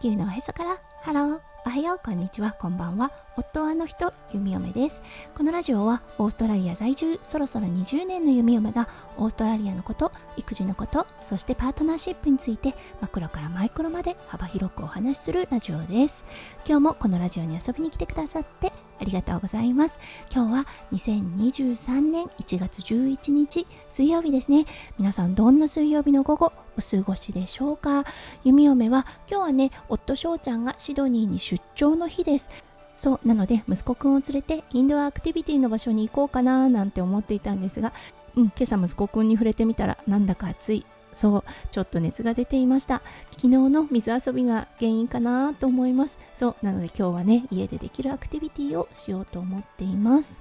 [0.00, 0.78] 地球のおへそから。
[1.00, 2.52] ハローおはようこんにちは。
[2.52, 3.10] こんばんは。
[3.38, 5.00] 夫はあの人弓嫁です。
[5.34, 16.26] このラジオはオーストラリア在住そろそろ20年の弓嫁がオーストラリアのこと育児のことそしてパートナーシップについてマクロからマイクロまで幅広くお話しするラジオです。
[16.66, 19.98] 今日もこのラジオに遊びに来てくださってありがとうございます。
[20.32, 24.66] 今日は2023年1月11日水曜日ですね。
[24.98, 28.04] 皆さんどんな水曜日の午後お過ごしでしょうか？
[28.44, 32.50] 弓嫁は今日はね、夫翔ちゃんがシドニーに出張の日です。
[32.96, 37.92] そう、なので息子くんを連れてインドアアクティビティの場所に行こうかななんて思っていたんですが、
[38.36, 40.86] うん、今朝息子くんに触れてみたらなんだか暑い。
[41.16, 43.00] そう、ちょっと熱が出ていました。
[43.30, 46.18] 昨日の水遊びが原因かなと思います。
[46.34, 50.38] そう、なので今日はね、家でできるアクティビティをしようと思っています。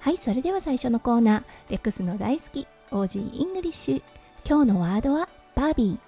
[0.00, 4.02] はい、それでは最初のコーナー、レックスの大好き、 Aussie English。
[4.46, 5.98] 今日のワードは、 Barbie。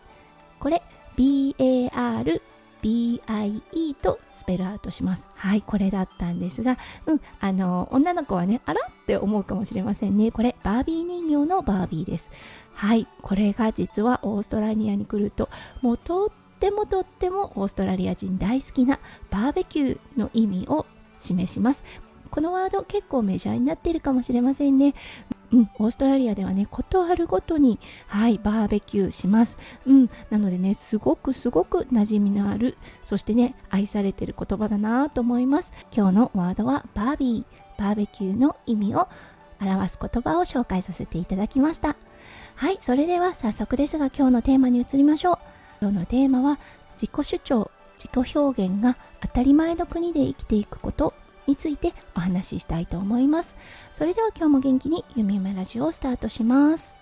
[0.60, 0.82] これ、
[1.16, 5.26] BARBIE とスペルアウトします。
[5.34, 10.30] はい、これだったんですが、うん、あの、女の子はね、あらって思うかもしれませんね。
[10.30, 12.30] これ、バービー人形のバービーです。
[12.74, 15.48] はい、これが実はオーストラリアに来ると、
[15.82, 20.86] もうとってもとってもオーストラリア人大好きなバーベキューの意味を
[21.18, 21.82] 示します。
[22.30, 24.94] このワード結構メジャーになっているかもしれませんね。
[25.52, 29.58] うん、オーストラリアではね、ことあるごとに、はい、バーベキューします。
[29.86, 35.72] うん、なのでね、すごくすごく馴染みのある、そしてね、愛されてる言葉だなと思います。
[35.90, 39.08] 今日のワードはバービー、バーベキューの意味を
[39.60, 41.96] 表す言葉を紹介させていただきました。
[42.54, 45.38] はい、それでは早速ですが今日のテーマに移りましょう。
[45.80, 46.58] 今日のテーマは、
[47.00, 51.14] 自己主張、自己表現が当たり前の国で生きていくこと
[51.48, 53.56] についてお話ししたいと思います。
[53.92, 56.94] それでは今日も元気に弓嫁ラジオをスタートします。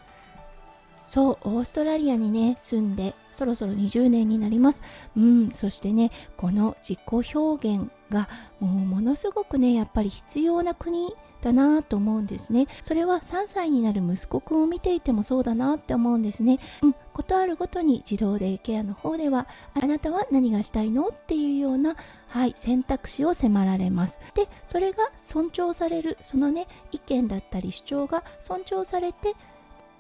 [1.07, 4.83] そう、オーストラリアにね、住んで、そろそろ20年になります。
[5.17, 11.15] うん、そしてね、この自己表現が、もうものすごくね、やっぱり必要な国
[11.47, 12.67] だなと思うんですね。
[12.83, 16.59] それは3歳になる息子くんを見ていてもそうだなって思うんですね。
[16.83, 21.97] うん、ことあるごとに児童デイケアの方では、あなたは何がしたいのっていうような、
[22.29, 24.21] はい、選択肢を迫られます。
[24.35, 29.35] で、それが尊重される、そのね、意見だったり主張が尊重されて、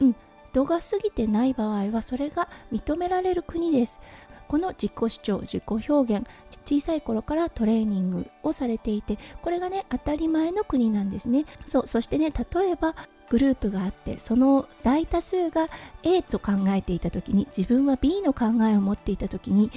[0.01, 0.17] うん、
[0.53, 4.01] 度が過ぎてない場合はそれが認められる国です。
[4.49, 6.27] この自己主張自己表現
[6.65, 11.45] 小さい頃からトレーニングをされていてこれがね当たり前の国なんですね。
[11.67, 12.95] そうそしてね例えば
[13.29, 15.69] グループがあってその大多数が
[16.03, 19.71] A と考えていた時に自分は B の考えを持っていた時に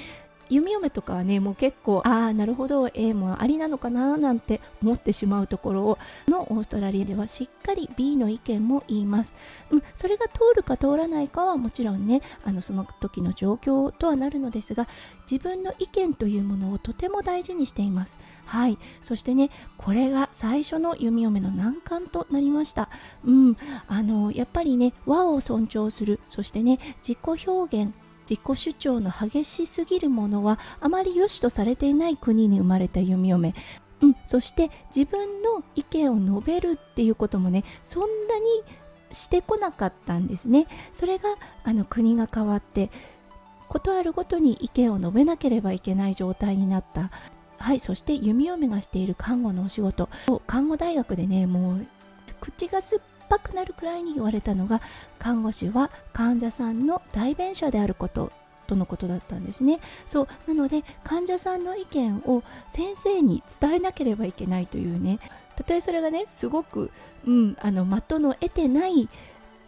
[0.49, 9.33] 弓嫁とかはねもう結構ああなるほど A もありなのかななんて思ってしまうところをのオーストラリアではしっかり B の意見も言います、
[9.69, 14.87] うん、それが通るか通らないかはもちろんねあのその時の状況とはなるのですが
[15.29, 18.17] 自分の意見というものをとても大事にしています。
[18.45, 18.79] はい。
[19.03, 22.89] そしてねこれが最初の弓嫁の難関となりました。
[23.23, 23.57] うん。
[23.87, 26.19] あのやっぱりね和を尊重する。
[26.29, 27.93] そしてね自己表現。
[28.29, 33.56] 自己主張の激しすぎるものはあまり良しとされていない国に生まれた弓嫁。
[34.01, 38.45] うん、そして自分の意見を述べるっていうこともねそんなに
[39.12, 40.67] してこなかったんですね。
[40.94, 41.29] それが
[41.63, 42.91] あの国が変わって
[43.67, 47.11] ことあるごとに意見を述べなければいけない状態になった。
[47.57, 50.07] はいそして弓嫁がしている看護のお仕事。
[50.46, 51.88] 看護大学でねもう
[52.40, 54.81] 口が酸っぱくなるくらいに言われたのが
[55.17, 58.31] 看護師は患者さんの代弁者であること
[58.67, 59.79] とのことだったんですね。
[60.06, 65.19] そうなので患者さんの意見を先生に伝えなければいけないというね。
[65.56, 66.91] たとえそれがねすごく、
[67.25, 69.09] うん、あの的の得てない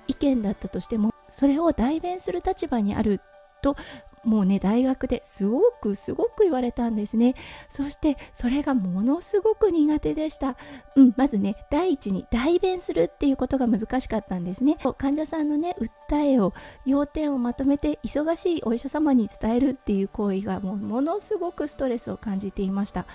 [0.08, 3.20] 意見だったとしてもそれを代弁する立場にある
[3.62, 3.76] と
[4.24, 7.36] もうね大学ですごくすごく言われたんですね。
[7.70, 10.58] そしてそれがものすごく苦手でした。
[10.96, 14.78] うんまずね第一に代弁するっていうことが難しかったんですね。
[14.98, 16.54] 患者さんのね訴えを
[16.86, 23.08] 要点をまとめて忙しいお医者様に伝えるっていう行為がもうものすごくストレスを感じていました。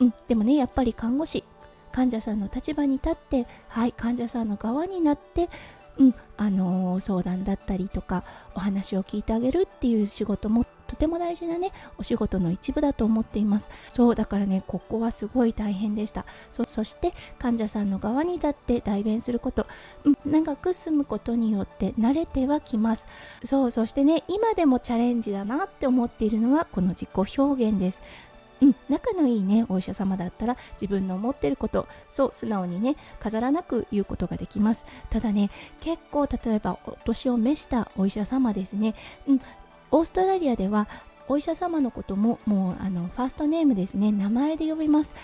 [0.00, 1.44] うんでもねやっぱり看護師
[1.92, 5.48] 患者さんの立場に立ってはい患者さんの側になって
[6.00, 8.24] うん、あの、相談だったりとか
[8.54, 13.68] お話を聞いてあげるっていう仕事もとても大事なねお仕事の一部だと思っています。
[13.92, 16.26] そうだからねここはすごい大変でした。
[16.50, 19.68] そして患者さんの側に立って代弁すること、
[20.04, 23.06] うん、長く住むことによって慣れてはきます。
[23.44, 28.02] そうそしてね今でもチャレンジだなって思っているのがこの自己表現です。
[28.62, 34.84] うん、仲のいいねお医者様だったら自分の思ってることそう素直にね飾らなく言うことができます。
[35.08, 38.94] ただね結構例えばお年を召したお医者様ですね、
[39.26, 39.40] うん、
[39.90, 40.88] オーストラリアでは
[41.28, 44.10] お医者様のことももうあのファーストネームですね。
[44.10, 45.14] 名前で呼びます。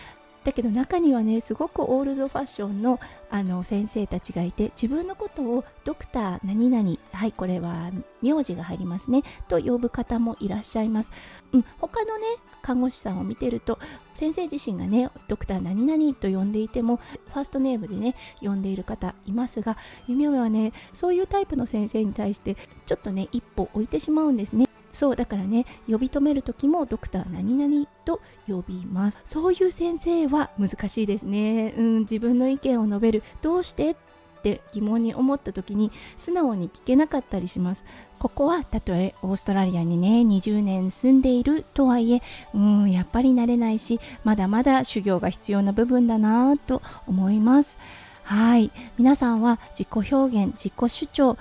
[0.46, 3.00] だけど中にはねすごくオールドファッションの
[3.30, 7.90] あの先生たちがいて自分のことをドクター何々はいこれは
[8.22, 11.10] 名字が入りますねと呼ぶ方もいらっしゃいます、
[11.52, 12.26] うん、他のね
[12.62, 13.80] 看護師さんを見てると
[14.12, 19.76] 先生自身がねドクター何々と呼んでいてもファーストネームでね呼んでいる方いますが
[20.06, 22.56] 弓嫁はねそういうタイプの先生に対して
[22.86, 24.66] ちょっとね一歩置いてしまうんですね。
[24.96, 29.20] そうだからね呼び止める時もドクター何々と呼びます。
[29.24, 33.22] そういう先生は難しいですね、うん、自分の意見を述べる。
[33.42, 33.96] どうしてっ
[34.42, 37.84] て疑問に思った時に素直に聞けなかったりします。
[38.18, 42.22] ここはたとえオーストラリアにね20年住んでいるとはいえ
[42.54, 47.76] うんやっぱり慣れないしまだまだ修行が必要な部分だなと思います。
[48.22, 48.70] はい。
[48.98, 51.36] 皆さんは自己表現自己主張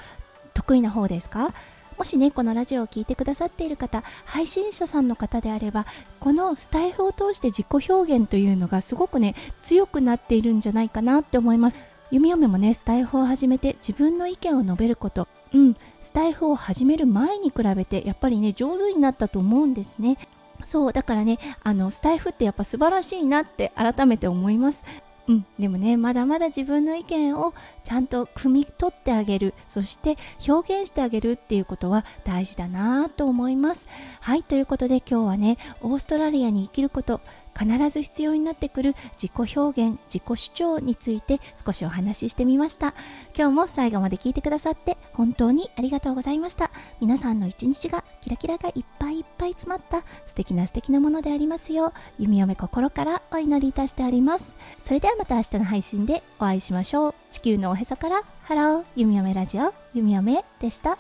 [0.54, 1.54] 得意な方ですか？
[1.98, 5.86] もしね、このラジオを聴いてくださっている方、配信者さんの方であれば、
[6.20, 11.80] このスタイフを通して自己表現というのがすごくね、強くなっているんじゃないかなって思います。
[12.12, 20.18] 弓嫁もね、スタイフを始めて自分の意見を述べること、うん、スタイフを始める前に比べて、やっぱりね、上手になったと思うんですね。
[20.66, 24.84] そう、だからね、あの、スタイフってやっぱ素晴らしいなって改めて思います。
[25.28, 29.54] うん、でもねまだまだ自分の意見をちゃんと汲み取ってあげる。
[29.68, 30.18] そして
[30.48, 33.88] 表現してあげるっていうことは大事だなと思います。
[34.22, 37.22] はいということで今日はねオーストラリアに生きること
[37.58, 42.94] 必ず必要になってくる自己表現自己主張について少しお話ししてみました。
[43.36, 46.70] 今日も最後まで聞いてくださって本当にありがとうございました。
[47.00, 48.95] 皆さんの一日がキラキラがいっぱい。
[49.18, 54.54] いっぱい詰まった素敵な素敵なものでありますよう弓嫁心からお祈りいたしております。
[54.82, 57.16] それではまた明日の配信でお会いしましょう。
[57.32, 60.98] 地球のおへそからハロー弓嫁ラジオ弓嫁でした。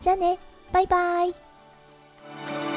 [0.00, 0.38] じゃあね。
[0.72, 2.67] バイバイ。